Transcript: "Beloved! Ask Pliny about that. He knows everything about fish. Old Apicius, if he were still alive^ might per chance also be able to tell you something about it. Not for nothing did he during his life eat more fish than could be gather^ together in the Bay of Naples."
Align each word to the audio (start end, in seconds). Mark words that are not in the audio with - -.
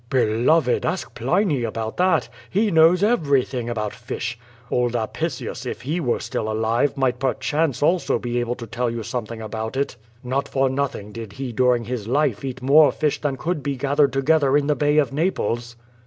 "Beloved! 0.09 0.83
Ask 0.83 1.13
Pliny 1.13 1.63
about 1.63 1.97
that. 1.97 2.27
He 2.49 2.71
knows 2.71 3.03
everything 3.03 3.69
about 3.69 3.93
fish. 3.93 4.35
Old 4.71 4.95
Apicius, 4.95 5.63
if 5.63 5.83
he 5.83 5.99
were 5.99 6.19
still 6.19 6.45
alive^ 6.45 6.97
might 6.97 7.19
per 7.19 7.35
chance 7.35 7.83
also 7.83 8.17
be 8.17 8.39
able 8.39 8.55
to 8.55 8.65
tell 8.65 8.89
you 8.89 9.03
something 9.03 9.43
about 9.43 9.77
it. 9.77 9.97
Not 10.23 10.47
for 10.47 10.71
nothing 10.71 11.11
did 11.11 11.33
he 11.33 11.51
during 11.51 11.83
his 11.85 12.07
life 12.07 12.43
eat 12.43 12.63
more 12.63 12.91
fish 12.91 13.21
than 13.21 13.37
could 13.37 13.61
be 13.61 13.77
gather^ 13.77 14.11
together 14.11 14.57
in 14.57 14.65
the 14.65 14.75
Bay 14.75 14.97
of 14.97 15.13
Naples." 15.13 15.75